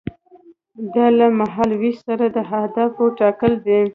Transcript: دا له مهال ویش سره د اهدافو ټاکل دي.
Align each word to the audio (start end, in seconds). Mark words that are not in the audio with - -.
دا 0.93 1.05
له 1.17 1.27
مهال 1.39 1.69
ویش 1.81 1.97
سره 2.07 2.25
د 2.35 2.37
اهدافو 2.59 3.03
ټاکل 3.19 3.51
دي. 3.65 3.81